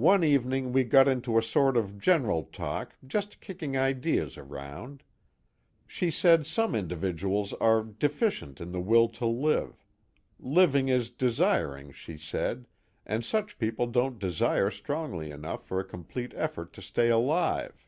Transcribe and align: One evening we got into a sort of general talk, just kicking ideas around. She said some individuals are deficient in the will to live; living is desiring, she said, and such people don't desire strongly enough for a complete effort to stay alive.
One 0.00 0.24
evening 0.24 0.72
we 0.72 0.84
got 0.84 1.06
into 1.06 1.36
a 1.36 1.42
sort 1.42 1.76
of 1.76 1.98
general 1.98 2.44
talk, 2.44 2.96
just 3.06 3.42
kicking 3.42 3.76
ideas 3.76 4.38
around. 4.38 5.02
She 5.86 6.10
said 6.10 6.46
some 6.46 6.74
individuals 6.74 7.52
are 7.52 7.82
deficient 7.84 8.58
in 8.58 8.72
the 8.72 8.80
will 8.80 9.06
to 9.10 9.26
live; 9.26 9.84
living 10.38 10.88
is 10.88 11.10
desiring, 11.10 11.92
she 11.92 12.16
said, 12.16 12.68
and 13.04 13.22
such 13.22 13.58
people 13.58 13.86
don't 13.86 14.18
desire 14.18 14.70
strongly 14.70 15.30
enough 15.30 15.66
for 15.68 15.78
a 15.78 15.84
complete 15.84 16.32
effort 16.36 16.72
to 16.72 16.80
stay 16.80 17.10
alive. 17.10 17.86